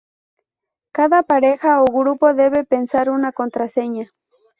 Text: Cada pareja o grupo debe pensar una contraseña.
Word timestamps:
Cada 0.97 1.21
pareja 1.21 1.69
o 1.85 1.87
grupo 1.99 2.25
debe 2.41 2.63
pensar 2.73 3.05
una 3.17 3.31
contraseña. 3.39 4.05